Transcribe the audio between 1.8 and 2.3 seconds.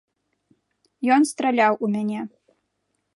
у мяне.